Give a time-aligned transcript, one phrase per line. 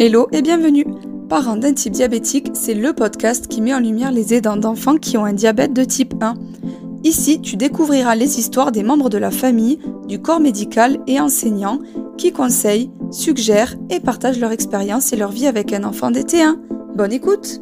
[0.00, 0.86] Hello et bienvenue
[1.28, 5.16] Parents d'un type diabétique, c'est le podcast qui met en lumière les aidants d'enfants qui
[5.16, 6.34] ont un diabète de type 1.
[7.02, 11.80] Ici, tu découvriras les histoires des membres de la famille, du corps médical et enseignants
[12.16, 16.58] qui conseillent, suggèrent et partagent leur expérience et leur vie avec un enfant DT1.
[16.94, 17.60] Bonne écoute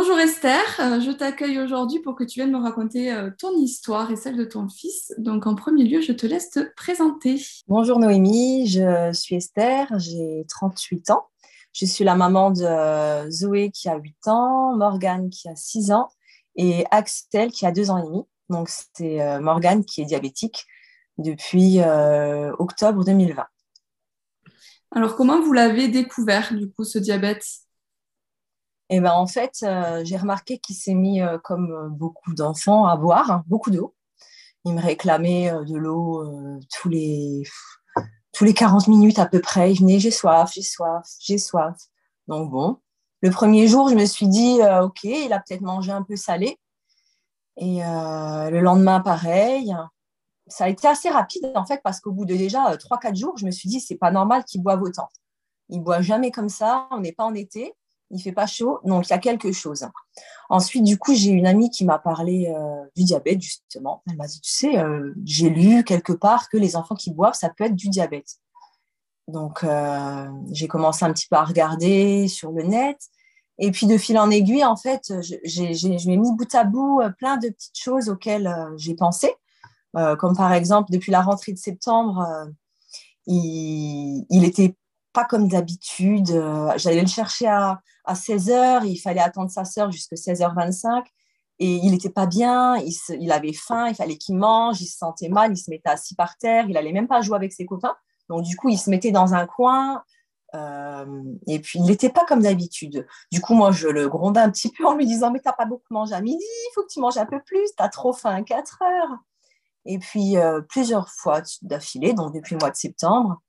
[0.00, 4.12] Bonjour Esther, euh, je t'accueille aujourd'hui pour que tu viennes me raconter euh, ton histoire
[4.12, 5.12] et celle de ton fils.
[5.18, 7.42] Donc en premier lieu, je te laisse te présenter.
[7.66, 11.26] Bonjour Noémie, je suis Esther, j'ai 38 ans.
[11.72, 15.90] Je suis la maman de euh, Zoé qui a 8 ans, Morgane qui a 6
[15.90, 16.10] ans
[16.54, 18.22] et Axel qui a 2 ans et demi.
[18.50, 20.64] Donc c'est Morgane qui est diabétique
[21.18, 21.80] depuis
[22.60, 23.44] octobre 2020.
[24.92, 27.42] Alors comment vous l'avez découvert du coup ce diabète?
[28.90, 32.86] Et ben en fait, euh, j'ai remarqué qu'il s'est mis, euh, comme euh, beaucoup d'enfants,
[32.86, 33.94] à boire hein, beaucoup d'eau.
[34.64, 36.26] Il me réclamait de l'eau
[36.74, 37.44] tous les
[38.32, 39.72] tous les 40 minutes à peu près.
[39.72, 41.76] Il venait, j'ai soif, j'ai soif, j'ai soif.
[42.26, 42.78] Donc bon,
[43.22, 46.58] le premier jour, je me suis dit, ok, il a peut-être mangé un peu salé.
[47.56, 49.74] Et le lendemain, pareil.
[50.48, 53.46] Ça a été assez rapide en fait parce qu'au bout de déjà 3-4 jours, je
[53.46, 55.08] me suis dit, c'est pas normal qu'il boive autant.
[55.68, 56.88] Il boit jamais comme ça.
[56.90, 57.74] On n'est pas en été
[58.10, 59.86] il fait pas chaud, donc il y a quelque chose.
[60.48, 64.02] Ensuite, du coup, j'ai une amie qui m'a parlé euh, du diabète, justement.
[64.08, 67.34] Elle m'a dit, tu sais, euh, j'ai lu quelque part que les enfants qui boivent,
[67.34, 68.36] ça peut être du diabète.
[69.26, 72.98] Donc, euh, j'ai commencé un petit peu à regarder sur le net.
[73.58, 77.02] Et puis, de fil en aiguille, en fait, je, je m'ai mis bout à bout
[77.18, 79.34] plein de petites choses auxquelles j'ai pensé.
[79.92, 82.24] comme par exemple, depuis la rentrée de septembre,
[83.26, 84.76] il était
[85.12, 86.30] pas comme d'habitude.
[86.30, 91.04] Euh, j'allais le chercher à, à 16h, il fallait attendre sa sœur jusqu'à 16h25
[91.60, 94.98] et il n'était pas bien, il, il, avait faim, il fallait qu'il mange, il se
[94.98, 97.66] sentait mal, il se mettait assis par terre, il allait même pas jouer avec ses
[97.66, 97.96] copains.
[98.28, 100.04] Donc du coup, il se mettait dans un coin
[100.54, 103.06] euh, et puis il n'était pas comme d'habitude.
[103.32, 105.66] Du coup, moi, je le grondais un petit peu en lui disant mais t'as pas
[105.66, 108.12] beaucoup mangé à midi, il faut que tu manges un peu plus, tu as trop
[108.12, 109.18] faim à 4 heures.
[109.84, 113.40] Et puis euh, plusieurs fois d'affilée, donc depuis le mois de septembre,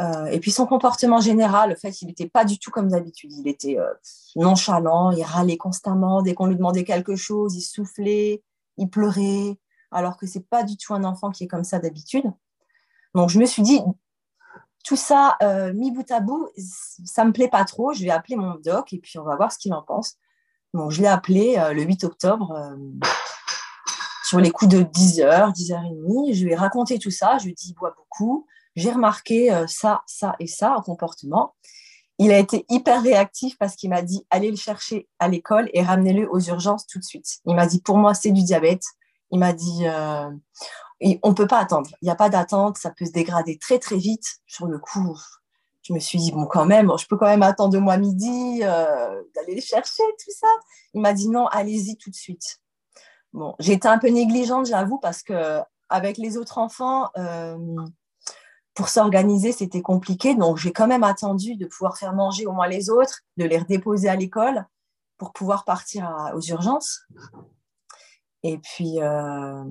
[0.00, 3.32] euh, et puis son comportement général, le fait, il n'était pas du tout comme d'habitude.
[3.32, 3.92] Il était euh,
[4.36, 6.22] nonchalant, il râlait constamment.
[6.22, 8.42] Dès qu'on lui demandait quelque chose, il soufflait,
[8.76, 9.58] il pleurait,
[9.92, 12.24] alors que c'est pas du tout un enfant qui est comme ça d'habitude.
[13.14, 13.80] Donc je me suis dit,
[14.84, 16.48] tout ça euh, mis bout à bout,
[17.04, 17.92] ça me plaît pas trop.
[17.92, 20.16] Je vais appeler mon doc et puis on va voir ce qu'il en pense.
[20.74, 22.76] Donc je l'ai appelé le 8 octobre
[24.24, 26.34] sur les coups de 10h, 10h30.
[26.34, 27.38] Je lui ai raconté tout ça.
[27.38, 30.82] Je lui ai dit, il boit beaucoup j'ai remarqué euh, ça, ça et ça en
[30.82, 31.54] comportement.
[32.18, 35.82] Il a été hyper réactif parce qu'il m'a dit allez le chercher à l'école et
[35.82, 37.38] ramenez-le aux urgences tout de suite.
[37.46, 38.84] Il m'a dit pour moi c'est du diabète.
[39.30, 40.30] Il m'a dit euh,
[41.22, 41.90] on ne peut pas attendre.
[42.02, 44.24] Il n'y a pas d'attente, ça peut se dégrader très très vite.
[44.46, 45.18] Sur le coup,
[45.82, 48.60] je me suis dit bon quand même, je peux quand même attendre de moi midi
[48.62, 50.48] euh, d'aller le chercher tout ça.
[50.94, 52.60] Il m'a dit non, allez-y tout de suite.
[53.32, 57.10] Bon, j'ai été un peu négligente, j'avoue, parce que avec les autres enfants,
[58.74, 60.34] pour s'organiser, c'était compliqué.
[60.34, 63.58] Donc, j'ai quand même attendu de pouvoir faire manger au moins les autres, de les
[63.58, 64.66] redéposer à l'école
[65.16, 67.06] pour pouvoir partir aux urgences.
[68.42, 69.64] Et puis, euh,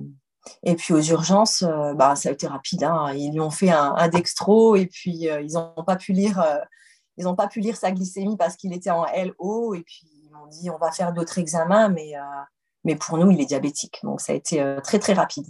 [0.62, 2.84] et puis aux urgences, euh, bah, ça a été rapide.
[2.84, 3.12] Hein.
[3.14, 6.44] Ils lui ont fait un, dextro et puis euh, ils n'ont pas pu lire.
[7.16, 10.46] ils pas pu lire sa glycémie parce qu'il était en LO et puis ils m'ont
[10.48, 12.14] dit on va faire d'autres examens mais,
[12.82, 15.46] mais pour nous il est diabétique donc ça a été très très rapide.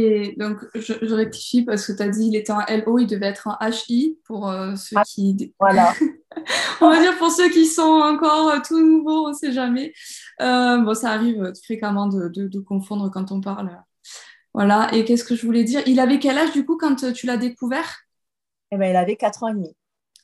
[0.00, 3.26] Et donc, je, rectifie parce que tu as dit il était en LO, il devait
[3.26, 5.52] être en HI pour euh, ceux ah, qui.
[5.58, 5.92] Voilà.
[6.80, 9.92] on va dire pour ceux qui sont encore euh, tout nouveaux, on ne sait jamais.
[10.40, 13.76] Euh, bon, ça arrive fréquemment de, de, confondre quand on parle.
[14.54, 14.88] Voilà.
[14.94, 15.82] Et qu'est-ce que je voulais dire?
[15.86, 18.02] Il avait quel âge du coup quand tu l'as découvert?
[18.70, 19.74] Eh ben, il avait 4 ans et demi.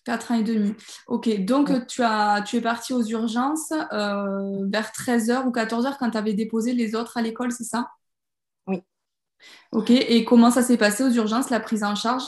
[0.05, 0.73] 4 ans et demi.
[1.09, 6.19] Ok, donc tu, as, tu es parti aux urgences vers 13h ou 14h quand tu
[6.19, 7.89] avais déposé les autres à l'école, c'est ça?
[9.73, 12.25] Ok, et comment ça s'est passé aux urgences, la prise en charge?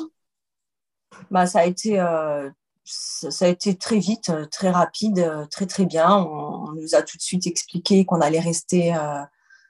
[1.30, 2.50] Bah, ça, a été, euh,
[2.84, 6.10] ça, a été très vite, euh, très rapide, euh, très très bien.
[6.12, 8.94] On, nous a tout de suite expliqué qu'on allait rester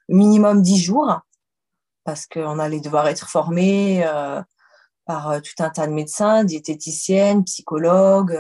[0.09, 1.21] minimum 10 jours
[2.05, 4.05] parce qu'on allait devoir être formé
[5.05, 8.39] par tout un tas de médecins, diététiciennes, psychologues,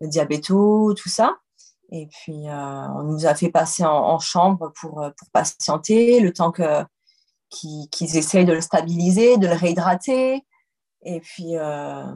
[0.00, 1.36] diabétos, tout ça.
[1.90, 6.50] Et puis, on nous a fait passer en, en chambre pour, pour patienter le temps
[6.52, 6.84] que
[7.48, 10.44] qu'ils essayent de le stabiliser, de le réhydrater,
[11.02, 12.14] et puis, euh,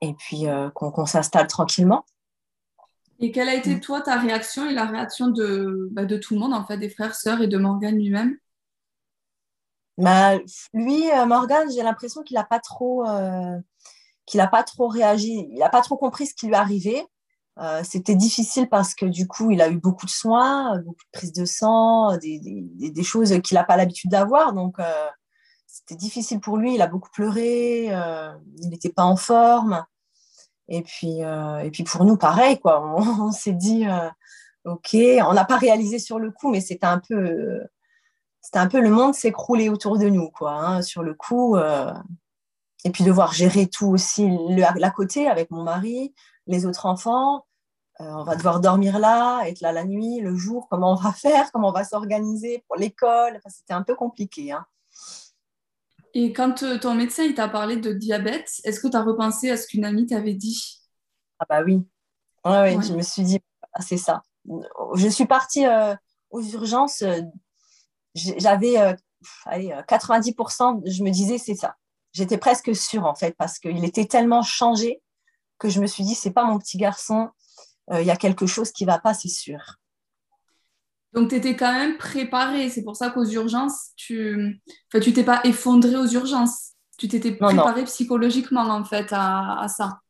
[0.00, 2.04] et puis euh, qu'on s'installe tranquillement.
[3.20, 6.40] Et quelle a été, toi, ta réaction et la réaction de, bah, de tout le
[6.40, 8.38] monde, en fait, des frères, sœurs et de Morgane lui-même?
[9.96, 10.38] Bah,
[10.72, 13.04] Lui, Morgan, j'ai l'impression qu'il n'a pas trop
[14.36, 17.04] n'a pas trop réagi, il n'a pas trop compris ce qui lui arrivait.
[17.60, 21.10] Euh, c'était difficile parce que du coup, il a eu beaucoup de soins, beaucoup de
[21.12, 24.52] prises de sang, des, des, des choses qu'il n'a pas l'habitude d'avoir.
[24.52, 25.06] Donc, euh,
[25.66, 26.74] c'était difficile pour lui.
[26.74, 29.84] Il a beaucoup pleuré, euh, il n'était pas en forme.
[30.68, 32.84] Et puis, et puis pour nous, pareil, quoi.
[33.20, 33.86] On, s'est dit,
[34.64, 37.62] OK, on n'a pas réalisé sur le coup, mais c'était un peu,
[38.42, 40.52] c'était un peu le monde s'écrouler autour de nous, quoi.
[40.52, 46.14] Hein, sur le coup, et puis devoir gérer tout aussi l'à côté avec mon mari,
[46.46, 47.46] les autres enfants.
[48.00, 51.12] Euh, on va devoir dormir là, être là la nuit, le jour, comment on va
[51.12, 53.40] faire, comment on va s'organiser pour l'école.
[53.48, 54.52] C'était un peu compliqué.
[54.52, 54.64] Hein.
[56.14, 59.50] Et quand euh, ton médecin il t'a parlé de diabète, est-ce que tu as repensé
[59.50, 60.80] à ce qu'une amie t'avait dit?
[61.38, 61.82] Ah bah oui.
[62.44, 63.40] Ouais, je me suis dit,
[63.72, 64.22] ah, c'est ça.
[64.94, 65.94] Je suis partie euh,
[66.30, 67.04] aux urgences,
[68.14, 68.96] j'avais
[69.46, 71.76] 90%, je me disais, c'est ça
[72.12, 75.02] j'étais presque sûre en fait parce qu'il était tellement changé
[75.58, 77.28] que je me suis dit c'est pas mon petit garçon, euh,
[77.92, 79.78] il y a quelque chose qui va pas, c'est sûr.
[81.14, 84.60] Donc tu étais quand même préparée, c'est pour ça qu'aux urgences, tu
[84.92, 90.00] enfin, tu t'es pas effondrée aux urgences, tu t'étais préparée psychologiquement en fait à, ça.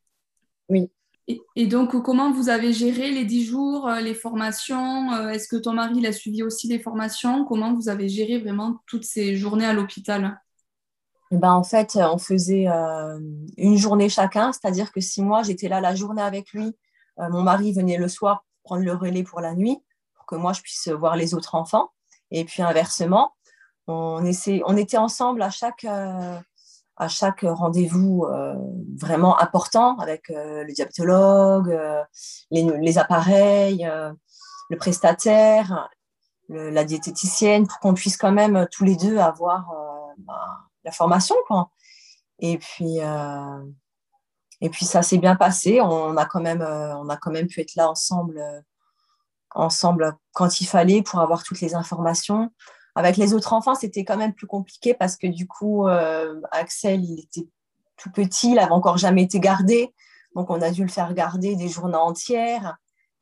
[0.69, 0.91] Oui.
[1.57, 5.57] Et, donc comment vous avez géré les dix jours, euh, les formations euh, Est-ce que
[5.57, 7.45] ton mari a suivi aussi les formations?
[7.45, 10.41] Comment vous avez géré vraiment toutes ces journées à l'hôpital?
[11.31, 13.19] Ben, en fait, on faisait euh,
[13.59, 16.73] une journée chacun, c'est-à-dire que si moi j'étais là la journée avec lui, euh,
[17.19, 19.83] mon mari venait le soir prendre le relais pour la nuit,
[20.15, 21.91] pour que moi je puisse voir les autres enfants.
[22.31, 23.35] Et puis inversement,
[23.87, 26.39] on, on était ensemble à chaque, euh,
[27.09, 28.27] chaque rendez-vous
[29.01, 31.75] vraiment important avec le diabétologue,
[32.51, 33.89] les, appareils,
[34.69, 35.89] le prestataire,
[36.51, 39.73] la diététicienne, pour qu'on puisse quand même tous les deux avoir.
[40.19, 40.35] Ben,
[40.85, 41.37] la formation.
[41.47, 41.71] Quoi.
[42.39, 43.63] Et puis, euh,
[44.61, 45.81] et puis ça s'est bien passé.
[45.81, 48.61] On a quand même, euh, on a quand même pu être là ensemble, euh,
[49.55, 52.51] ensemble quand il fallait pour avoir toutes les informations.
[52.95, 55.87] Avec les autres enfants, c'était quand même plus compliqué parce que du coup,
[56.51, 57.49] Axel, il était
[57.97, 59.95] tout petit, il n'avait encore jamais été gardé.
[60.35, 62.77] Donc, on a dû le faire garder des journées entières.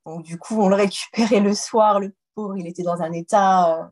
[0.07, 2.01] Donc, du coup, on le récupérait le soir.
[2.01, 3.91] Le pauvre, il était dans un état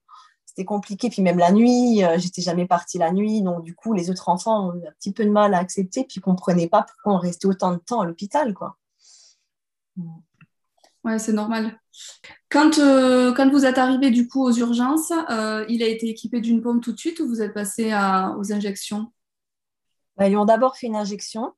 [0.54, 1.10] c'était compliqué.
[1.10, 3.42] Puis même la nuit, euh, j'étais jamais partie la nuit.
[3.42, 6.04] Donc, du coup, les autres enfants ont eu un petit peu de mal à accepter,
[6.04, 8.54] puis ne comprenaient pas pourquoi on restait autant de temps à l'hôpital.
[8.54, 8.76] quoi.
[11.02, 11.78] Ouais, c'est normal.
[12.48, 16.40] Quand, euh, quand vous êtes arrivé du coup aux urgences, euh, il a été équipé
[16.40, 17.92] d'une pompe tout de suite ou vous êtes passé
[18.38, 19.12] aux injections?
[20.16, 21.52] Bah, Ils lui ont d'abord fait une injection,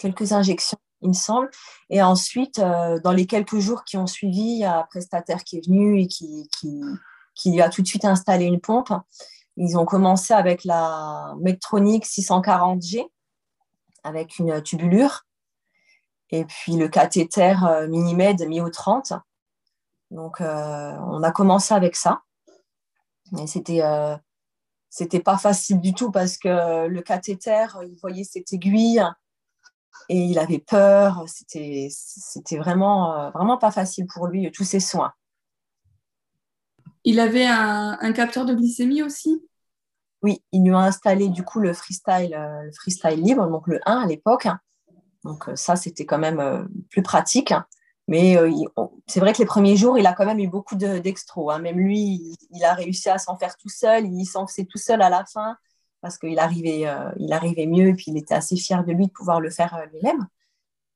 [0.00, 1.50] quelques injections, il me semble.
[1.90, 5.58] Et ensuite, dans les quelques jours qui ont suivi, il y a un prestataire qui
[5.58, 6.80] est venu et qui, qui,
[7.34, 8.92] qui lui a tout de suite installé une pompe.
[9.56, 13.06] Ils ont commencé avec la Medtronic 640G,
[14.02, 15.24] avec une tubulure,
[16.30, 19.12] et puis le cathéter euh, Minimed Mio 30.
[20.10, 22.22] Donc, euh, on a commencé avec ça.
[23.38, 24.16] Et c'était euh,
[24.90, 29.02] c'était pas facile du tout parce que le cathéter, il voyait cette aiguille
[30.08, 31.24] et il avait peur.
[31.26, 35.12] C'était vraiment vraiment pas facile pour lui tous ces soins.
[37.04, 39.46] Il avait un, capteur de glycémie aussi
[40.22, 43.78] Oui, il lui a installé du coup le freestyle, euh, le freestyle libre, donc le
[43.84, 44.48] 1 à l'époque.
[45.22, 47.52] Donc euh, ça, c'était quand même euh, plus pratique.
[48.06, 48.36] Mais
[49.06, 51.50] c'est vrai que les premiers jours, il a quand même eu beaucoup d'extro.
[51.50, 51.60] Hein.
[51.60, 54.04] Même lui, il, a réussi à s'en faire tout seul.
[54.04, 55.56] Il s'en faisait tout seul à la fin
[56.02, 56.84] parce qu'il arrivait,
[57.16, 59.86] il arrivait mieux et puis il était assez fier de lui de pouvoir le faire
[59.90, 60.28] lui-même.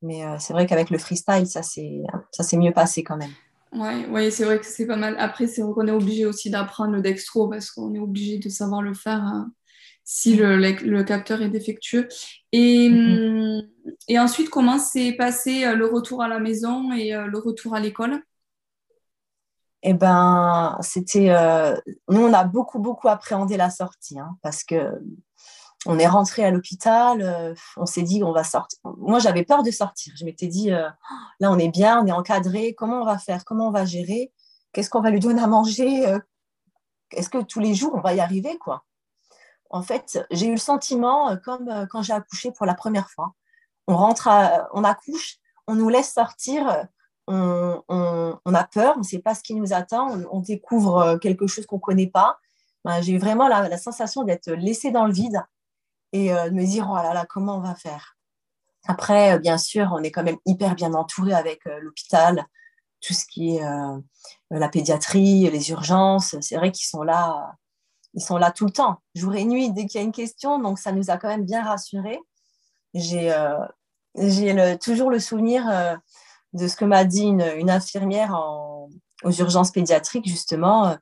[0.02, 3.32] Mais c'est vrai qu'avec le freestyle, ça s'est mieux passé quand même.
[3.72, 5.14] Oui, ouais, c'est vrai que c'est pas mal.
[5.18, 8.48] Après, c'est vrai qu'on est obligé aussi d'apprendre le dextro parce qu'on est obligé de
[8.48, 9.52] savoir le faire hein,
[10.04, 12.08] si le, le, capteur est défectueux.
[12.52, 12.90] Et,
[14.08, 17.74] et ensuite, comment s'est passé euh, le retour à la maison et euh, le retour
[17.74, 18.22] à l'école?
[19.82, 21.30] Eh ben, c'était.
[21.30, 21.76] Euh,
[22.08, 24.92] nous, on a beaucoup, beaucoup appréhendé la sortie hein, parce que
[25.86, 28.78] on est rentré à l'hôpital, euh, on s'est dit on va sortir.
[28.84, 30.12] Moi, j'avais peur de sortir.
[30.16, 30.88] Je m'étais dit euh,
[31.40, 32.74] là, on est bien, on est encadré.
[32.74, 34.32] Comment on va faire Comment on va gérer
[34.72, 36.18] Qu'est-ce qu'on va lui donner à manger euh,
[37.12, 38.58] Est-ce que tous les jours on va y arriver
[39.70, 43.34] En fait, j'ai eu le sentiment comme quand j'ai accouché pour la première fois.
[43.86, 44.28] On rentre,
[44.74, 46.86] on accouche, on nous laisse sortir.
[47.28, 51.66] On, a peur, on ne sait pas ce qui nous attend, on, découvre quelque chose
[51.66, 52.38] qu'on ne connaît pas.
[52.84, 55.42] Ben, j'ai eu vraiment la sensation d'être laissée dans le vide
[56.12, 58.16] et euh, de me dire, oh là là, comment on va faire?
[58.86, 62.46] Après, euh, bien sûr, on est quand même hyper bien entouré avec euh, l'hôpital,
[63.00, 63.62] tout ce qui est
[64.50, 66.34] la pédiatrie, les urgences.
[66.40, 67.54] C'est vrai qu'ils sont là
[68.14, 70.58] ils sont là tout le temps, jour et nuit, dès qu'il y a une question.
[70.58, 72.18] Donc, ça nous a quand même bien rassurés.
[72.92, 73.32] J'ai
[74.82, 75.62] toujours le souvenir
[76.54, 78.34] de ce que m'a dit une, infirmière
[79.22, 80.96] aux urgences pédiatriques, justement.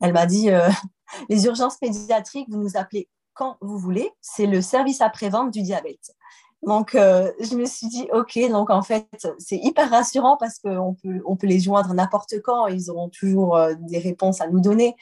[0.00, 0.50] Elle m'a dit
[1.28, 4.10] Les urgences pédiatriques, vous nous appelez quand vous voulez.
[4.20, 6.16] C'est le service après-vente du diabète.
[6.62, 9.06] Donc, euh, je me suis dit, OK, donc en fait,
[9.38, 12.66] c'est hyper rassurant parce qu'on peut, on peut les joindre n'importe quand.
[12.66, 14.96] Ils auront toujours euh, des réponses à nous donner.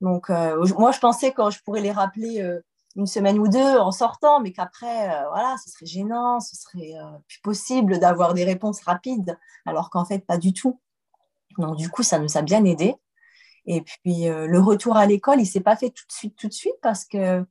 [0.00, 2.44] Donc, euh, moi, je pensais quand je pourrais les rappeler
[2.96, 6.94] une semaine ou deux en sortant, mais qu'après, voilà, ce serait gênant, ce serait
[7.28, 10.80] plus possible d'avoir des réponses rapides, alors qu'en fait, pas du tout.
[11.58, 12.96] Donc, du coup, ça nous a bien aidé.
[13.66, 16.52] Et puis, le retour à l'école, il s'est pas fait tout de suite, tout de
[16.52, 17.46] suite, parce que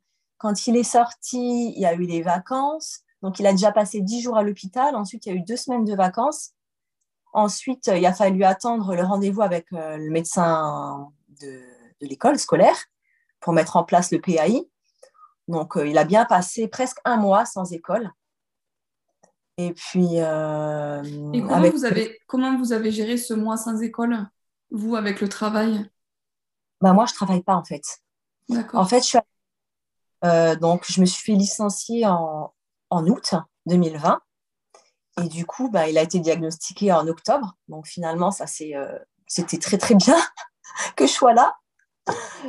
[0.46, 3.00] quand il est sorti, il y a eu les vacances.
[3.24, 4.96] Donc, il a déjà passé dix jours à l'hôpital.
[4.96, 6.52] Ensuite, il y a eu deux semaines de vacances.
[7.34, 11.12] Ensuite, il a fallu attendre le rendez-vous avec euh, le médecin
[11.42, 11.64] de,
[12.00, 12.78] l'école scolaire
[13.40, 14.70] pour mettre en place le PAI.
[15.48, 18.12] Donc, euh, il a bien passé presque un mois sans école.
[19.58, 20.20] Et puis.
[20.20, 21.02] Euh,
[21.34, 24.30] Et comment, vous avez, comment vous avez géré ce mois sans école,
[24.70, 25.90] vous, avec le travail?
[26.82, 27.82] Bah, Moi, je ne travaille pas, en fait.
[28.74, 29.18] En fait, je suis
[30.24, 32.54] euh, donc, je me suis fait licencier en,
[32.92, 33.34] août
[33.66, 34.22] 2020.
[35.22, 37.56] Et du coup, bah, il a été diagnostiqué en octobre.
[37.68, 40.18] Donc, finalement, ça euh, c'était très, très bien
[40.96, 41.56] que je sois là.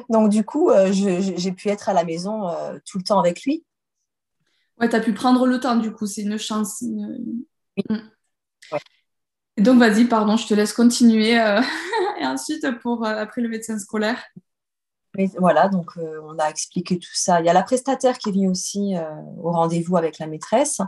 [0.08, 2.49] Donc, du coup, euh, j'ai pu être à la maison
[2.85, 3.64] tout le temps avec lui.
[4.78, 6.82] Ouais, tu as pu prendre le temps, du coup, c'est une chance.
[6.82, 7.99] Mm.
[9.58, 11.32] donc, vas-y, pardon, je te laisse continuer.
[12.20, 14.23] et ensuite, pour après le médecin scolaire
[15.38, 17.40] voilà, donc euh, on a expliqué tout ça.
[17.40, 19.11] Il y a la prestataire qui venue aussi euh,
[19.42, 20.80] au rendez-vous avec la maîtresse.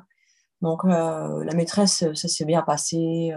[0.61, 3.32] Donc euh, la maîtresse, ça s'est bien passé.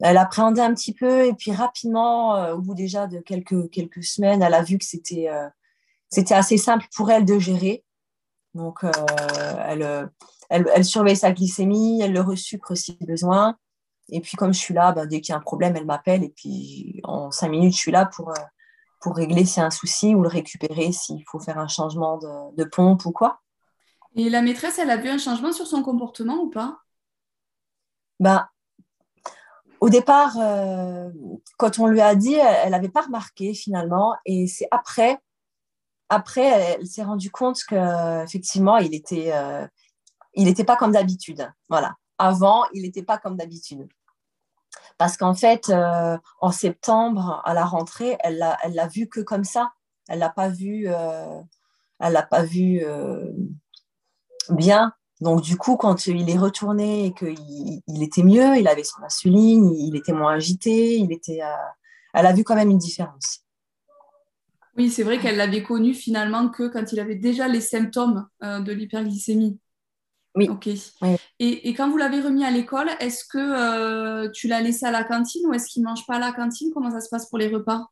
[0.00, 4.42] elle appréhendait un petit peu et puis rapidement, au bout déjà de quelques, quelques semaines,
[4.42, 5.28] elle a vu que c'était
[6.10, 7.84] c'était assez simple pour elle de gérer.
[8.54, 8.84] Donc
[9.64, 10.10] elle,
[10.50, 13.56] elle, surveille sa glycémie, elle le resucre si besoin.
[14.08, 16.24] Et puis comme je suis là, ben, dès qu'il y a un problème, elle m'appelle
[16.24, 18.34] et puis en cinq minutes, je suis là pour
[19.02, 22.18] pour régler s'il y a un souci ou le récupérer s'il faut faire un changement
[22.18, 23.40] de, pompe ou quoi.
[24.14, 26.78] Et la maîtresse, elle a vu un changement sur son comportement ou pas?
[28.20, 28.46] Ben,
[29.80, 31.10] Au départ, euh,
[31.58, 34.14] quand on lui a dit, elle n'avait pas remarqué finalement.
[34.24, 35.18] Et c'est après,
[36.08, 39.66] après, elle, s'est rendue compte qu'effectivement, il était, euh,
[40.34, 41.50] il n'était pas comme d'habitude.
[41.68, 41.94] Voilà.
[42.18, 43.88] Avant, il n'était pas comme d'habitude.
[44.98, 49.20] Parce qu'en fait, euh, en septembre, à la rentrée, elle l'a, elle l'a vu que
[49.20, 49.72] comme ça.
[50.08, 51.40] Elle l'a pas vu, euh,
[52.00, 53.32] elle l'a pas vu euh,
[54.50, 54.92] bien.
[55.20, 59.02] Donc du coup, quand il est retourné et qu'il il était mieux, il avait son
[59.02, 61.40] insuline, il était moins agité, il était,
[62.12, 63.44] elle a vu quand même une différence.
[64.76, 68.72] Oui, c'est vrai qu'elle l'avait connu finalement que quand il avait déjà les symptômes de
[68.72, 69.60] l'hyperglycémie.
[70.34, 70.48] Oui.
[70.48, 70.68] Ok.
[71.38, 75.04] Et, quand vous l'avez remis à l'école, est-ce que euh, tu l'as laissé à la
[75.04, 76.70] cantine ou est-ce qu'il ne mange pas à la cantine?
[76.72, 77.86] Comment ça se passe pour les repas?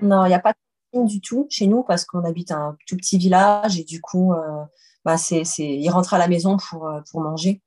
[0.00, 0.58] Non, il n'y a pas de
[0.92, 4.32] cantine du tout chez nous parce qu'on habite un tout petit village et du coup,
[4.32, 4.64] euh,
[5.04, 7.62] bah, c'est, il rentre à la maison pour, euh, pour manger.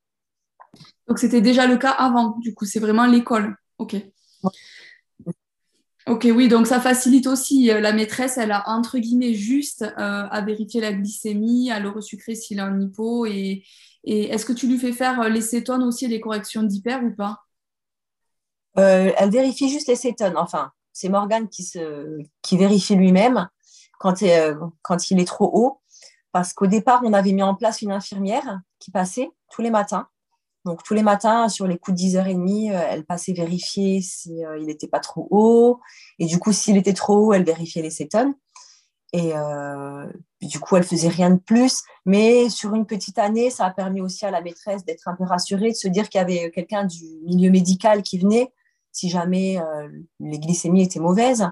[1.07, 3.55] Donc c'était déjà le cas avant, du coup, c'est vraiment l'école.
[3.77, 3.95] Ok.
[6.07, 7.65] Ok, oui, donc ça facilite aussi.
[7.65, 12.59] La maîtresse, elle a entre guillemets juste à vérifier la glycémie, à le resucrer s'il
[12.59, 13.63] a un hypo et,
[14.07, 17.39] est-ce que tu lui fais faire euh, les cétones aussi les corrections d'hyper ou pas?
[18.77, 20.37] Euh, Elle vérifie juste les cétones.
[20.37, 21.67] Enfin, c'est Morgane qui,
[22.51, 23.49] vérifie lui-même
[24.05, 25.81] euh, quand il est trop haut.
[26.31, 30.07] Parce qu'au départ, on avait mis en place une infirmière qui passait tous les matins.
[30.65, 34.99] Donc, tous les matins, sur les coups de 10h30, elle passait vérifier s'il n'était pas
[34.99, 35.79] trop haut.
[36.19, 38.33] Et du coup, s'il était trop haut, elle vérifiait les cétones.
[39.13, 40.07] Et euh,
[40.41, 41.83] du coup, elle faisait rien de plus.
[42.05, 45.23] Mais sur une petite année, ça a permis aussi à la maîtresse d'être un peu
[45.23, 48.51] rassurée, de se dire qu'il y avait quelqu'un du milieu médical qui venait
[48.91, 51.49] si jamais euh, les glycémies étaient mauvaises.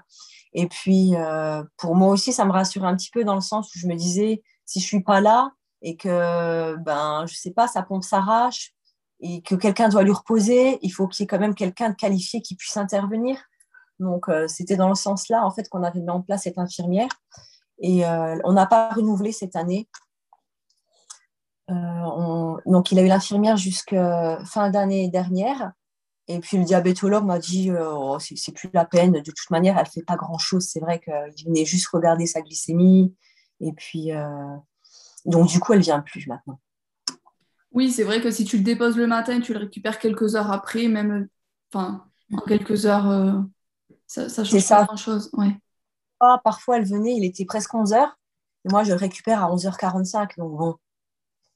[0.53, 3.73] Et puis, euh, pour moi aussi, ça me rassurait un petit peu dans le sens
[3.75, 5.51] où je me disais, si je suis pas là
[5.81, 8.73] et que, ben, je sais pas, sa pompe s'arrache
[9.23, 11.95] et que quelqu'un doit lui reposer, il faut qu'il y ait quand même quelqu'un de
[11.95, 13.37] qualifié qui puisse intervenir.
[13.99, 17.09] Donc, c'était dans le sens là, en fait, qu'on avait mis en place cette infirmière.
[17.79, 19.89] Et euh, on n'a pas renouvelé cette année.
[21.69, 25.71] Euh, donc, il a eu l'infirmière jusqu'à fin d'année dernière.
[26.27, 29.11] Et puis, le diabétologue m'a dit euh, oh, c'est plus la peine.
[29.11, 30.67] De toute manière, elle ne fait pas grand-chose.
[30.67, 33.15] C'est vrai qu'il venait juste regarder sa glycémie.
[33.59, 34.11] Et puis,
[35.25, 36.59] donc, du coup, elle ne vient plus maintenant.
[37.73, 40.51] Oui, c'est vrai que si tu le déposes le matin, tu le récupères quelques heures
[40.51, 41.27] après, même
[41.71, 43.43] enfin, en quelques heures,
[44.07, 45.29] ça ne change pas grand-chose.
[45.33, 45.57] Ouais
[46.23, 48.09] parfois, parfois, elle venait, il était presque 11h.
[48.65, 50.37] Et moi, je le récupère à 11h45.
[50.37, 50.75] Donc bon,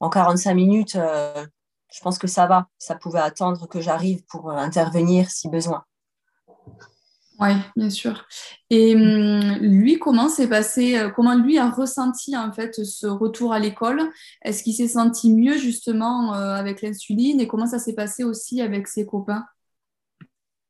[0.00, 1.46] en 45 minutes, euh,
[1.92, 2.68] je pense que ça va.
[2.78, 5.84] Ça pouvait attendre que j'arrive pour euh, intervenir si besoin.
[7.40, 8.26] Oui, bien sûr.
[8.68, 13.52] Et hum, lui, comment s'est passé, euh, comment lui a ressenti en fait ce retour
[13.52, 14.10] à l'école?
[14.42, 17.40] Est-ce qu'il s'est senti mieux justement avec l'insuline?
[17.40, 19.44] Et comment ça s'est passé aussi avec ses copains?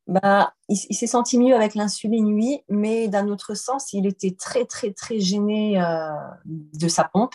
[0.06, 4.64] Bah, il, s'est senti mieux avec l'insuline, oui, mais d'un autre sens, il était très,
[4.64, 5.78] très, très gêné
[6.46, 7.34] de sa pompe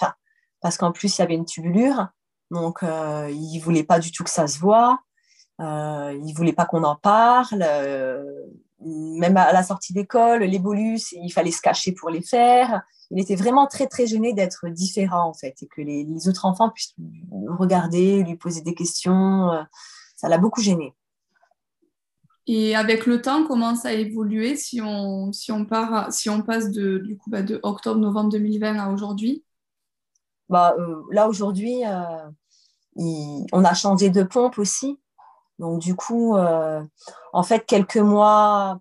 [0.64, 2.08] parce qu'en plus, il y avait une tubulure.
[2.50, 5.00] Donc, euh, il ne voulait pas du tout que ça se voit.
[5.60, 7.64] Euh, il ne voulait pas qu'on en parle.
[8.86, 12.82] Euh, même à la sortie d'école, les bolus, il fallait se cacher pour les faire.
[13.12, 16.70] Il était vraiment très, très gêné d'être différent, en fait, et que les, autres enfants
[16.70, 19.50] puissent le regarder, lui poser des questions.
[20.16, 20.96] ça l'a beaucoup gêné.
[22.46, 26.42] Et avec le temps, comment ça a évolué si on, si on, part, si on
[26.42, 29.46] passe de, du coup, bah, de octobre-novembre 2020 à aujourd'hui?
[30.50, 32.30] Bah, euh, là aujourd'hui, euh,
[32.96, 35.00] on a changé de pompe aussi.
[35.60, 36.84] Donc du coup, euh,
[37.32, 38.80] en fait, quelques mois,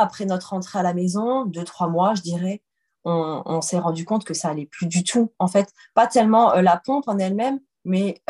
[0.00, 2.62] après notre entrée à la maison, deux, trois mois, je dirais,
[3.04, 5.32] on, s'est rendu compte que ça allait plus du tout.
[5.38, 8.20] En fait, pas tellement la pompe en elle-même, mais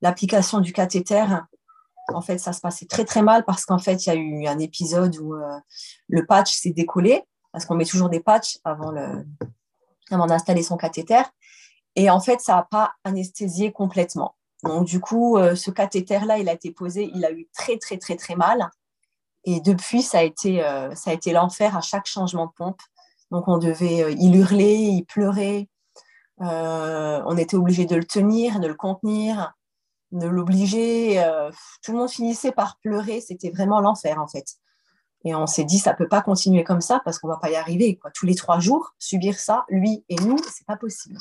[0.00, 1.26] l'application du cathéter.
[2.14, 4.46] En fait, ça se passait très très mal parce qu'en fait, il y a eu
[4.46, 5.34] un épisode où
[6.08, 8.94] le patch s'est décollé, parce qu'on met toujours des patchs avant
[10.10, 11.22] avant d'installer son cathéter.
[11.94, 14.36] Et en fait, ça n'a pas anesthésié complètement.
[14.64, 17.96] Donc, du coup, euh, ce cathéter-là, il a été posé, il a eu très, très,
[17.96, 18.70] très, très mal.
[19.44, 22.80] Et depuis, ça a été, euh, ça été l'enfer à chaque changement de pompe.
[23.30, 25.68] Donc, on devait, euh, il hurlait, il pleurait.
[26.40, 29.54] on était obligé de le tenir, de le contenir,
[30.12, 31.22] de l'obliger.
[31.82, 33.20] tout le monde finissait par pleurer.
[33.20, 34.56] C'était vraiment l'enfer, en fait.
[35.24, 37.56] Et on s'est dit, ça peut pas continuer comme ça parce qu'on va pas y
[37.56, 37.98] arriver.
[38.14, 41.18] Tous les trois jours, subir ça, lui et nous, c'est pas possible.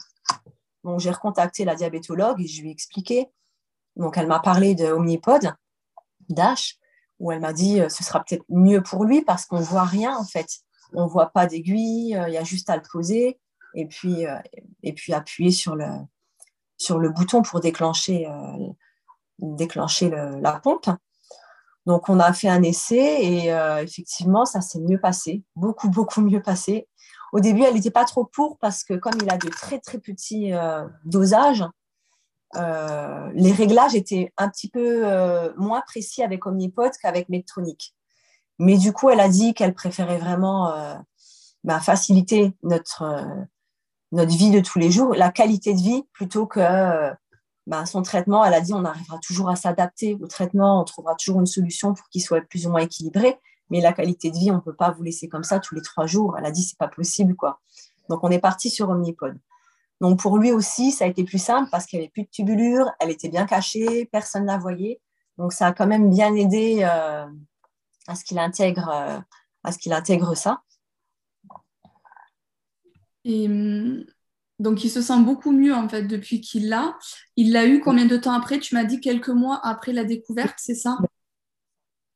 [0.83, 3.27] Donc, j'ai recontacté la diabétologue et je lui ai expliqué.
[3.95, 5.53] Donc, elle m'a parlé de Omnipod,
[6.29, 6.77] Dash,
[7.19, 10.15] où elle m'a dit, euh, ce sera peut-être mieux pour lui parce qu'on voit rien,
[10.15, 10.47] en fait.
[10.93, 13.39] On voit pas d'aiguille, euh, il y a juste à le poser
[13.73, 14.37] et puis, euh,
[14.83, 15.89] et puis appuyer sur le,
[16.77, 18.27] sur le bouton pour déclencher,
[19.39, 20.89] déclencher la pompe.
[21.87, 26.19] Donc, on a fait un essai et euh, effectivement, ça s'est mieux passé, beaucoup, beaucoup
[26.19, 26.85] mieux passé.
[27.33, 29.99] Au début, elle n'était pas trop pour parce que comme il a de très, très
[29.99, 31.65] petits euh, dosages,
[32.55, 35.03] euh, les réglages étaient un petit peu
[35.57, 37.93] moins précis avec Omnipod qu'avec Medtronic.
[38.59, 40.73] Mais du coup, elle a dit qu'elle préférait vraiment
[41.63, 43.25] bah, faciliter notre,
[44.11, 46.61] notre vie de tous les jours, la qualité de vie, plutôt que
[47.67, 51.15] bah, son traitement, elle a dit, on arrivera toujours à s'adapter au traitement, on trouvera
[51.15, 53.37] toujours une solution pour qu'il soit plus ou moins équilibré.
[53.69, 55.81] Mais la qualité de vie, on ne peut pas vous laisser comme ça tous les
[55.81, 56.35] trois jours.
[56.37, 57.59] Elle a dit, c'est pas possible, quoi.
[58.09, 59.37] Donc, on est parti sur Omnipod.
[59.99, 62.29] Donc, pour lui aussi, ça a été plus simple parce qu'il n'y avait plus de
[62.29, 65.01] tubulure, elle était bien cachée, personne ne la voyait.
[65.37, 67.25] Donc, ça a quand même bien aidé euh,
[68.07, 69.19] à ce qu'il intègre, euh,
[69.63, 70.61] à ce qu'il intègre ça.
[73.25, 74.05] Et hum,
[74.59, 76.97] donc, il se sent beaucoup mieux en fait depuis qu'il l'a.
[77.35, 78.59] Il l'a eu combien de temps après?
[78.59, 80.97] Tu m'as dit quelques mois après la découverte, c'est ça?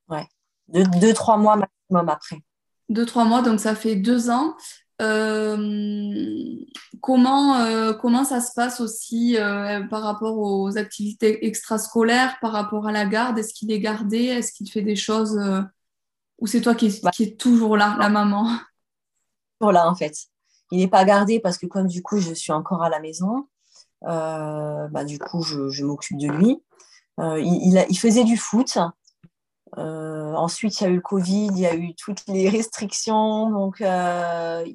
[0.08, 0.26] Ouais,
[0.72, 2.42] deux, trois mois maximum après.
[2.88, 4.54] Deux, trois mois, donc ça fait deux ans.
[5.02, 6.54] Euh,
[7.00, 12.86] comment, euh, comment ça se passe aussi euh, par rapport aux activités extrascolaires, par rapport
[12.86, 13.38] à la garde?
[13.38, 14.18] Est-ce qu'il est gardé?
[14.26, 15.40] Est-ce qu'il fait des choses
[16.38, 17.10] Ou c'est toi qui, qui bah.
[17.18, 18.46] est toujours là, la maman?
[19.58, 20.14] Toujours là, en fait.
[20.70, 23.48] Il n'est pas gardé parce que comme du coup, je suis encore à la maison,
[24.02, 26.62] bah, du coup, je, m'occupe de lui.
[27.18, 28.78] Il, faisait du foot.
[29.78, 33.50] Euh, ensuite, il y a eu le Covid, il y a eu toutes les restrictions,
[33.50, 33.84] donc il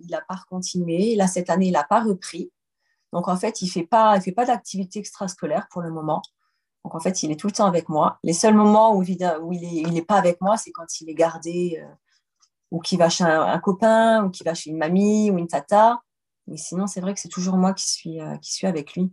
[0.09, 1.15] n'a pas continué.
[1.15, 2.51] Là, cette année, il n'a pas repris.
[3.13, 6.21] Donc, en fait, il ne fait pas, pas d'activité extrascolaire pour le moment.
[6.83, 8.19] Donc, en fait, il est tout le temps avec moi.
[8.23, 11.83] Les seuls moments où il n'est pas avec moi, c'est quand il est gardé
[12.71, 16.01] ou qui va chez un, copain, ou qui va chez une mamie ou une tata.
[16.47, 19.11] Mais sinon, c'est vrai que c'est toujours moi qui suis, euh, qui suis avec lui.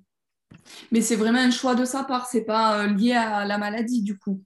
[0.93, 4.03] Mais c'est vraiment un choix de sa part, c'est pas euh, lié à la maladie
[4.03, 4.41] du coup.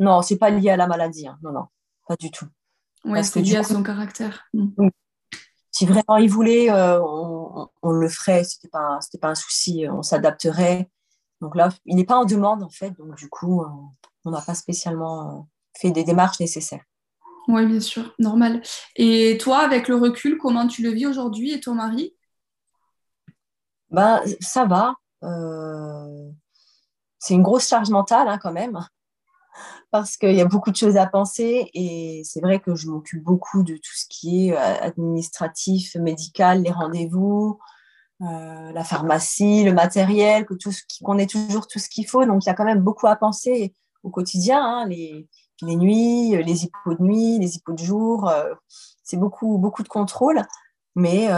[0.00, 1.38] Non, c'est pas lié à la maladie, hein.
[1.42, 1.66] non, non,
[2.06, 2.46] pas du tout.
[3.04, 4.44] Oui, c'est lié à son caractère.
[4.52, 4.88] Mm.
[5.70, 10.02] Si vraiment il voulait, euh, on, le ferait, c'était pas, c'était pas un souci, on
[10.02, 10.90] s'adapterait.
[11.40, 13.62] Donc là, il n'est pas en demande en fait, donc du coup,
[14.24, 16.84] on n'a pas spécialement fait des démarches nécessaires.
[17.48, 18.62] Oui, bien sûr, normal.
[18.96, 22.16] Et toi, avec le recul, comment tu le vis aujourd'hui et ton mari?
[23.90, 24.94] Ben, Ça va.
[25.22, 26.30] Euh,
[27.18, 28.78] c'est une grosse charge mentale hein, quand même.
[29.90, 33.22] Parce qu'il y a beaucoup de choses à penser et c'est vrai que je m'occupe
[33.22, 37.58] beaucoup de tout ce qui est euh, administratif, médical, les rendez-vous,
[38.22, 40.70] euh, la pharmacie, le matériel, que tout
[41.02, 42.24] qu'on ait toujours tout ce qu'il faut.
[42.24, 45.28] Donc il y a quand même beaucoup à penser au quotidien, hein, les,
[45.62, 48.28] les, nuits, les hippos de nuit, les hippos de jour.
[48.28, 48.54] Euh,
[49.02, 50.42] c'est beaucoup, beaucoup de contrôle,
[50.96, 51.28] mais,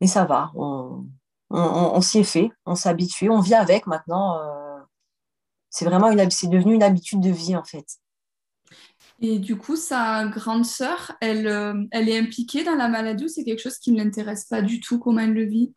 [0.00, 0.50] mais ça va.
[0.56, 1.06] On,
[1.50, 4.36] on, s'y est fait, on s'est habitué, on vit avec maintenant
[5.70, 7.86] c'est vraiment une, c'est devenu une habitude de vie en fait.
[9.20, 13.28] Et du coup, sa grande sœur, elle, euh, elle est impliquée dans la maladie ou
[13.28, 15.74] c'est quelque chose qui ne l'intéresse pas du tout Comment elle le vit?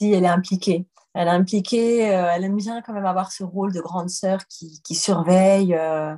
[0.00, 0.86] Si, elle est impliquée.
[1.14, 4.40] Elle est impliquée, euh, elle aime bien quand même avoir ce rôle de grande sœur
[4.48, 6.12] qui, qui surveille euh,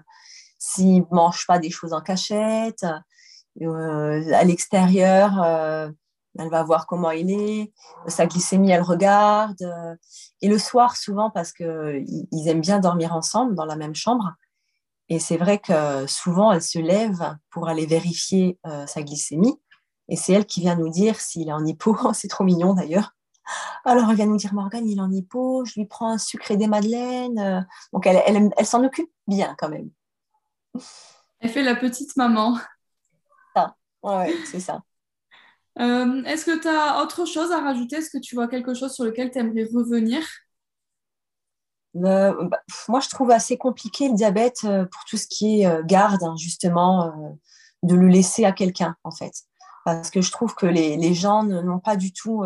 [0.58, 2.82] s'il ne mange pas des choses en cachette.
[2.82, 5.92] à l'extérieur,
[6.38, 7.72] elle va voir comment il est,
[8.06, 9.60] sa glycémie, elle regarde.
[9.62, 9.94] Euh,
[10.42, 14.32] et le soir, souvent, parce qu'ils aiment bien dormir ensemble dans la même chambre.
[15.08, 19.60] Et c'est vrai que souvent, elle se lève pour aller vérifier euh, sa glycémie.
[20.08, 21.96] Et c'est elle qui vient nous dire s'il est en hypo.
[22.12, 23.12] c'est trop mignon d'ailleurs.
[23.84, 26.50] Alors, elle vient nous dire, Morgane, il est en hypo, je lui prends un sucre
[26.50, 27.64] et des madeleines.
[27.92, 29.90] Donc, elle, elle, s'en occupe bien quand même.
[31.38, 32.58] Elle fait la petite maman.
[33.54, 34.82] Ça, ouais c'est ça.
[35.78, 37.96] Euh, est-ce que tu as autre chose à rajouter?
[37.96, 40.22] Est-ce que tu vois quelque chose sur lequel tu aimerais revenir
[41.94, 42.34] bah,
[42.88, 46.22] Moi, je trouve assez compliqué le diabète euh, pour tout ce qui est euh, garde,
[46.22, 47.38] hein, justement,
[47.82, 49.32] de le laisser à quelqu'un, en fait.
[49.84, 52.42] Parce que je trouve que les, les gens n'ont pas du tout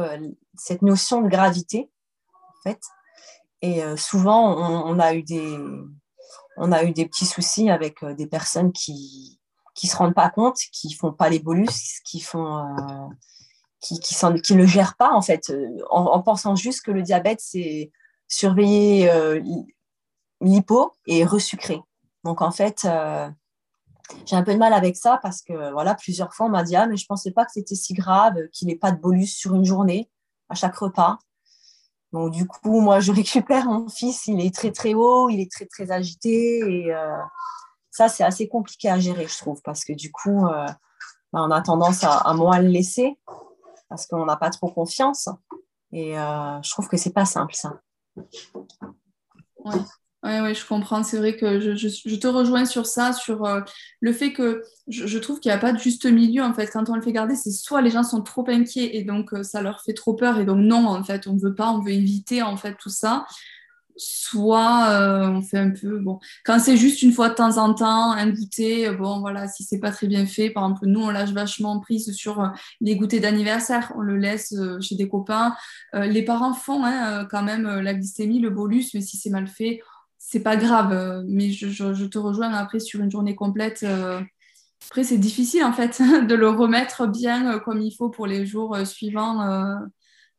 [0.58, 1.90] cette notion de gravité,
[2.34, 2.80] en fait.
[3.62, 5.58] Et souvent, on, a eu des,
[6.58, 9.39] on a eu des petits soucis avec des personnes qui,
[9.74, 13.06] qui se rendent pas compte, qui font pas les bolus, qui font, euh,
[13.80, 17.40] qui, qui, qui, le gèrent pas en fait, euh, en, pensant juste que le diabète
[17.40, 17.90] c'est
[18.28, 19.40] surveiller euh,
[20.40, 21.80] l'hypo et resucrer.
[22.24, 22.86] Donc en fait,
[24.26, 26.76] j'ai un peu de mal avec ça parce que voilà, plusieurs fois on m'a dit
[26.76, 29.54] ah mais je pensais pas que c'était si grave qu'il n'ait pas de bolus sur
[29.54, 30.10] une journée
[30.48, 31.18] à chaque repas.
[32.12, 35.50] Donc du coup, moi je récupère mon fils, il est très très haut, il est
[35.50, 36.94] très très agité et
[37.90, 40.66] ça, c'est assez compliqué à gérer, je trouve, parce que du coup, euh,
[41.32, 43.18] bah, on a tendance à, moins le laisser
[43.88, 45.28] parce qu'on n'a pas trop confiance.
[45.92, 47.80] Et euh, je trouve que c'est pas simple, ça.
[50.22, 51.02] Oui, ouais, je comprends.
[51.02, 53.62] C'est vrai que je, te rejoins sur ça, sur euh,
[54.00, 56.44] le fait que je, trouve qu'il n'y a pas de juste milieu.
[56.44, 59.02] En fait, quand on le fait garder, c'est soit les gens sont trop inquiets et
[59.02, 61.70] donc ça leur fait trop peur et donc non, en fait, on ne veut pas,
[61.70, 63.26] on veut éviter en fait tout ça
[64.00, 66.18] soit euh, on fait un peu bon.
[66.44, 69.78] Quand c'est juste une fois de temps en temps un goûter bon voilà si c'est
[69.78, 72.48] pas très bien fait par exemple nous on lâche vachement prise sur euh,
[72.80, 73.92] les goûters d'anniversaire.
[73.96, 75.54] On le laisse euh, chez des copains.
[75.92, 79.80] Les parents font hein, quand même la glycémie le bolus mais si c'est mal fait
[80.18, 81.24] c'est pas grave.
[81.26, 83.84] Mais je, te rejoins après sur une journée complète
[84.88, 88.76] après c'est difficile en fait de le remettre bien comme il faut pour les jours
[88.86, 89.36] suivants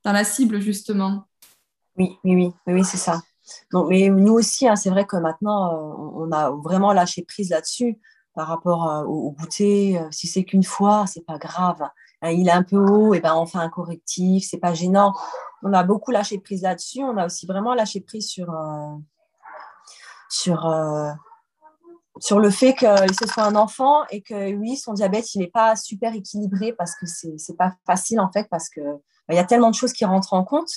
[0.03, 1.27] dans la cible justement.
[1.97, 2.51] Oui oui.
[2.65, 3.21] Oui oui c'est ça
[3.89, 7.99] mais nous aussi, hein, c'est vrai que maintenant, euh, on a vraiment lâché prise là-dessus
[8.35, 9.99] par rapport euh, au, goûter.
[9.99, 11.81] Euh, si c'est qu'une fois, c'est pas grave.
[12.21, 15.13] Hein, il est un peu haut, et ben on fait un correctif, c'est pas gênant.
[15.63, 17.03] On a beaucoup lâché prise là-dessus.
[17.03, 18.53] On a aussi vraiment lâché prise sur,
[20.29, 20.71] sur,
[22.19, 25.47] sur le fait que ce soit un enfant et que oui, son diabète, il n'est
[25.47, 28.83] pas super équilibré parce que c'est n'est pas facile en fait, parce qu'il
[29.27, 30.71] ben, y a tellement de choses qui rentrent en compte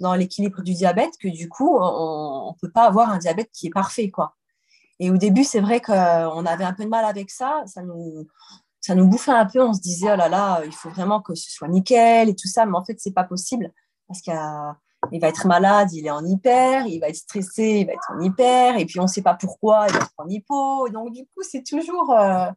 [0.00, 3.66] dans l'équilibre du diabète que du coup, on ne peut pas avoir un diabète qui
[3.68, 4.10] est parfait.
[4.10, 4.34] quoi.
[5.00, 7.62] Et au début, c'est vrai qu'on avait un peu de mal avec ça.
[7.66, 8.26] Ça nous,
[8.80, 9.62] ça nous bouffait un peu.
[9.62, 12.48] On se disait, oh là là, il faut vraiment que ce soit nickel et tout
[12.48, 12.66] ça.
[12.66, 13.72] Mais en fait, c'est pas possible
[14.08, 14.32] parce qu'il
[15.20, 18.20] va être malade, il est en hyper, il va être stressé, il va être en
[18.20, 20.88] hyper, et puis on ne sait pas pourquoi, il va être en hypo.
[20.88, 22.50] Donc, du coup, c'est toujours, euh,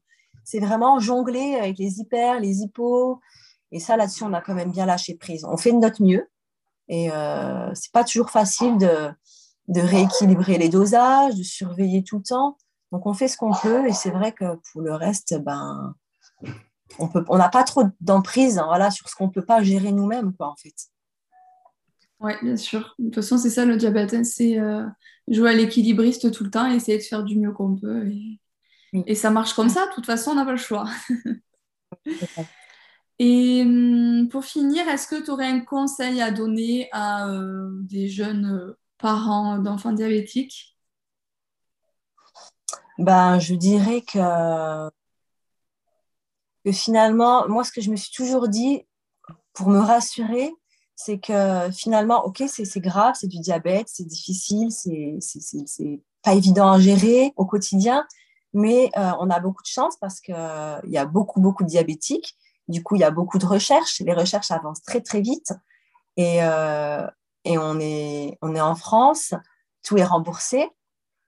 [0.46, 3.20] c'est vraiment jongler avec les hyper, les hypos.
[3.74, 5.46] Et ça, là-dessus, on a quand même bien lâché prise.
[5.46, 6.28] On fait de notre mieux.
[6.92, 9.10] Et euh, c'est pas toujours facile de,
[9.70, 12.58] de, rééquilibrer les dosages, de surveiller tout le temps.
[12.92, 15.96] Donc on fait ce qu'on peut et c'est vrai que pour le reste, ben,
[17.00, 19.64] on peut, on n'a pas trop d'emprise hein, voilà, sur ce qu'on ne peut pas
[19.64, 20.76] gérer nous-mêmes, quoi, en fait.
[22.20, 22.94] Oui, bien sûr.
[23.00, 24.86] De toute façon, c'est ça le diabète, hein, c'est euh,
[25.30, 28.06] jouer à l'équilibriste tout le temps et essayer de faire du mieux qu'on peut.
[28.08, 28.42] Et,
[28.94, 30.86] et, ça marche comme ça, de toute façon, on n'a pas le choix.
[33.24, 38.10] Et hum, pour finir, est-ce que tu aurais un conseil à donner à euh, des
[38.10, 40.76] jeunes euh, parents d'enfants diabétiques?
[42.98, 44.90] Ben, Je dirais que,
[46.66, 48.88] que finalement, moi, ce que je me suis toujours dit
[49.54, 50.52] pour me rassurer,
[50.96, 56.80] c'est que finalement, ok, c'est grave, c'est du diabète, c'est difficile, c'est pas évident à
[56.80, 58.04] gérer au quotidien,
[58.54, 62.36] mais on a beaucoup de chance parce qu'il y a beaucoup, beaucoup de diabétiques.
[62.68, 64.00] Du coup, il y a beaucoup de recherches.
[64.00, 65.54] Les recherches avancent très, très vite.
[66.18, 69.34] Et, et on, est, on est en France,
[69.84, 70.70] tout est remboursé.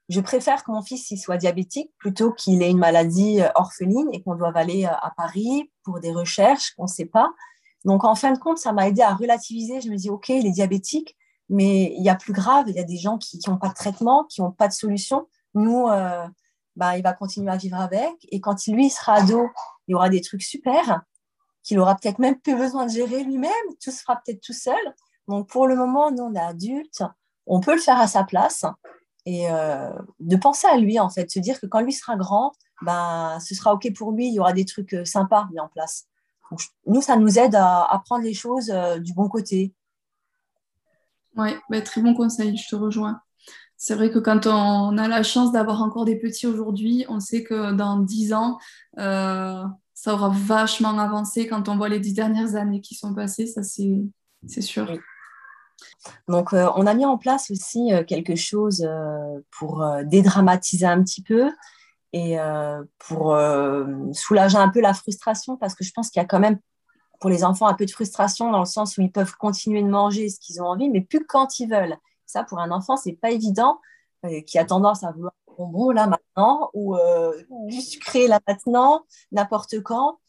[0.10, 4.22] Je préfère que mon fils il soit diabétique plutôt qu'il ait une maladie orpheline et
[4.22, 7.32] qu'on doive aller à Paris pour des recherches qu'on ne sait pas.
[7.86, 9.82] Donc, en fin de compte, ça m'a aidé à relativiser.
[9.82, 11.18] Je me dis, OK, il est diabétique,
[11.50, 12.66] mais il y a plus grave.
[12.70, 15.28] Il y a des gens qui n'ont pas de traitement, qui n'ont pas de solution.
[15.54, 16.26] Nous, euh,
[16.76, 18.14] bah, il va continuer à vivre avec.
[18.30, 19.50] Et quand lui sera ado,
[19.88, 21.02] il y aura des trucs super
[21.64, 23.52] qu'il aura peut-être même plus besoin de gérer lui-même.
[23.82, 24.76] Tout se fera peut-être tout seul.
[25.28, 27.04] Donc, pour le moment, nous, on est adultes.
[27.48, 28.66] On peut le faire à sa place.
[29.26, 32.52] Et euh, de penser à lui, en fait, se dire que quand lui sera grand,
[32.82, 34.28] ben, ce sera OK pour lui.
[34.28, 36.08] Il y aura des trucs euh, sympas mis en place
[36.86, 39.74] nous, ça nous aide à, prendre les choses euh, du bon côté.
[41.36, 43.22] Oui, bah, très bon conseil, je te rejoins.
[43.76, 47.44] C'est vrai que quand on a la chance d'avoir encore des petits aujourd'hui, on sait
[47.44, 48.58] que dans dix ans,
[50.04, 53.62] ça aura vachement avancé quand on voit les dix dernières années qui sont passées, ça
[53.64, 54.92] c'est sûr.
[56.28, 58.86] Donc, euh, on a mis en place aussi quelque chose
[59.52, 61.50] pour dédramatiser un petit peu
[62.14, 66.24] et euh, pour euh, soulager un peu la frustration, parce que je pense qu'il y
[66.24, 66.60] a quand même
[67.20, 69.88] pour les enfants un peu de frustration dans le sens où ils peuvent continuer de
[69.88, 71.98] manger ce qu'ils ont envie, mais plus quand ils veulent.
[72.26, 73.80] Ça, pour un enfant, c'est pas évident,
[74.26, 76.96] euh, qui a tendance à vouloir du bonbon là maintenant, ou
[77.68, 80.20] du sucré là maintenant, n'importe quand.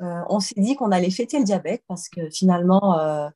[0.00, 3.30] on s'est dit qu'on allait fêter le diabète parce que finalement,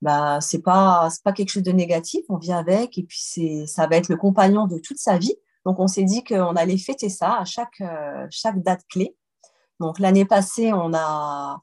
[0.00, 3.96] bah, c'est pas, pas quelque chose de négatif, on vit avec, et puis ça va
[3.96, 5.36] être le compagnon de toute sa vie.
[5.64, 9.16] Donc, on s'est dit qu'on allait fêter ça à chaque, euh, chaque date clé.
[9.80, 11.60] Donc, l'année passée, on a,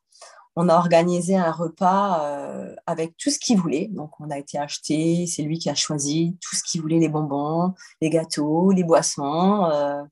[0.55, 3.87] on a organisé un repas euh, avec tout ce qu'il voulait.
[3.87, 7.09] Donc, on a été acheté, c'est lui qui a choisi tout ce qu'il voulait, les
[7.09, 9.65] bonbons, les gâteaux, les boissons.
[9.65, 10.03] Euh.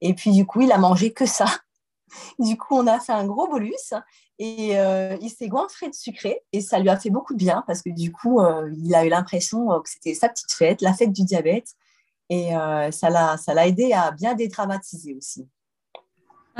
[0.00, 1.46] et puis, du coup, il a mangé que ça.
[2.40, 3.94] Du coup, on a fait un gros bolus
[4.40, 4.72] et
[5.20, 7.90] il s'est goinfré de sucré et ça lui a fait beaucoup de bien parce que
[7.90, 8.40] du coup,
[8.82, 11.76] il a eu l'impression que c'était sa petite fête, la fête du diabète.
[12.30, 15.48] Et euh, ça l'a aidé à bien dédramatiser aussi.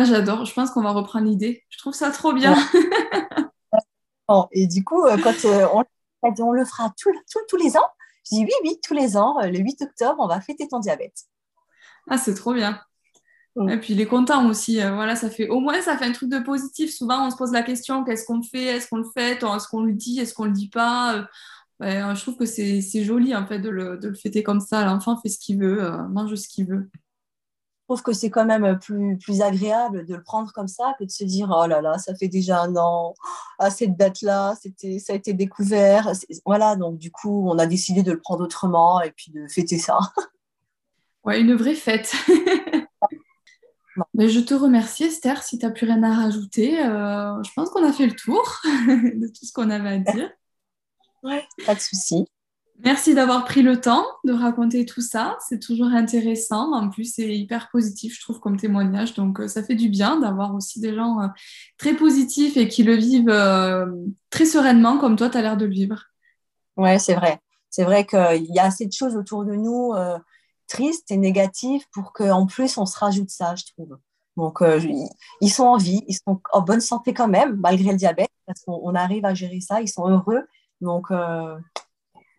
[0.00, 1.62] Ah, J'adore, je pense qu'on va reprendre l'idée.
[1.68, 2.56] Je trouve ça trop bien.
[4.52, 5.66] et du coup, euh, quand euh,
[6.22, 7.86] on, le fera tous les ans,
[8.24, 11.26] je dis oui, oui, tous les ans, le 8 octobre, on va fêter ton diabète.
[12.08, 12.80] Ah, c'est trop bien.
[13.56, 13.68] Mm.
[13.68, 14.76] Et puis il est content aussi.
[14.76, 16.94] voilà, ça fait au moins ça fait un truc de positif.
[16.94, 18.76] Souvent on se pose la question qu'est-ce qu'on fait?
[18.76, 19.32] Est-ce qu'on le fait?
[19.32, 20.18] Est-ce qu'on le dit?
[20.18, 21.26] Est-ce qu'on le dit pas?
[21.82, 24.82] Euh, je trouve que c'est joli en fait de le, de le fêter comme ça.
[24.86, 26.88] L'enfant fait ce qu'il veut, euh, mange ce qu'il veut.
[27.90, 31.11] Trouve que c'est quand même plus, plus agréable de le prendre comme ça que de
[31.11, 33.16] se dire oh là là, ça fait déjà un an,
[33.59, 36.12] à cette date-là, ça a été découvert.
[36.46, 39.76] Voilà, donc du coup, on a décidé de le prendre autrement et puis de fêter
[39.76, 39.98] ça.
[41.24, 42.14] Ouais, une vraie fête.
[44.14, 46.81] Mais je te remercie Esther, si tu n'as plus rien à rajouter.
[46.81, 50.31] Euh, je pense qu'on a fait le tour de tout ce qu'on avait à dire.
[51.24, 52.24] Ouais, pas de souci.
[52.82, 55.36] Merci d'avoir pris le temps de raconter tout ça.
[55.46, 56.72] C'est toujours intéressant.
[56.72, 59.14] En plus, c'est hyper positif, je trouve, comme témoignage.
[59.14, 61.26] Donc, euh, ça fait du bien d'avoir aussi des gens euh,
[61.78, 63.86] très positifs et qui le vivent euh,
[64.30, 66.04] très sereinement, comme toi, tu as l'air de le vivre.
[66.76, 67.38] Ouais, c'est vrai.
[67.68, 69.92] C'est vrai qu'il y a assez de choses autour de nous
[70.66, 73.98] tristes et négatives pour qu'en plus, on se rajoute ça, je trouve.
[74.36, 74.60] Donc,
[75.40, 78.60] ils sont en vie, ils sont en bonne santé quand même, malgré le diabète, parce
[78.62, 80.42] qu'on arrive à gérer ça, ils sont heureux
[80.80, 81.58] donc, euh,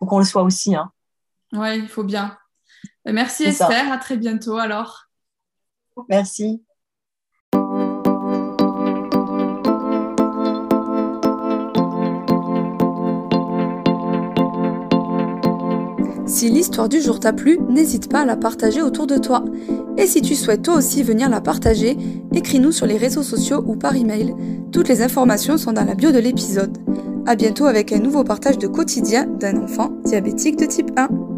[0.02, 0.74] faut qu'on le soit aussi.
[0.74, 0.90] Hein.
[1.52, 2.36] Oui, il faut bien.
[3.06, 5.04] Euh, merci Esther, à très bientôt alors.
[6.08, 6.64] Merci.
[16.32, 19.44] Si l'histoire du jour t'a plu, n'hésite pas à la partager autour de toi.
[19.98, 21.98] Et si tu souhaites toi aussi venir la partager,
[22.32, 24.34] écris-nous sur les réseaux sociaux ou par email.
[24.72, 26.78] Toutes les informations sont dans la bio de l'épisode.
[27.26, 31.31] A bientôt avec un nouveau partage de quotidien d'un enfant diabétique de type 1.